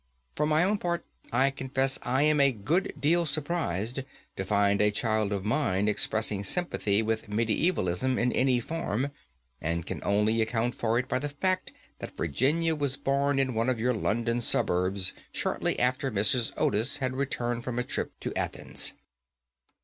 For 0.35 0.47
my 0.47 0.63
own 0.63 0.79
part, 0.79 1.05
I 1.31 1.51
confess 1.51 1.99
I 2.01 2.23
am 2.23 2.39
a 2.41 2.51
good 2.51 2.95
deal 2.99 3.27
surprised 3.27 3.99
to 4.35 4.43
find 4.43 4.81
a 4.81 4.89
child 4.89 5.31
of 5.31 5.45
mine 5.45 5.87
expressing 5.87 6.43
sympathy 6.43 7.03
with 7.03 7.29
mediævalism 7.29 8.17
in 8.19 8.31
any 8.31 8.59
form, 8.59 9.11
and 9.61 9.85
can 9.85 10.01
only 10.03 10.41
account 10.41 10.73
for 10.73 10.97
it 10.97 11.07
by 11.07 11.19
the 11.19 11.29
fact 11.29 11.71
that 11.99 12.17
Virginia 12.17 12.73
was 12.75 12.97
born 12.97 13.37
in 13.37 13.53
one 13.53 13.69
of 13.69 13.79
your 13.79 13.93
London 13.93 14.41
suburbs 14.41 15.13
shortly 15.31 15.79
after 15.79 16.09
Mrs. 16.09 16.51
Otis 16.57 16.97
had 16.97 17.13
returned 17.15 17.63
from 17.63 17.77
a 17.77 17.83
trip 17.83 18.19
to 18.21 18.33
Athens." 18.35 18.93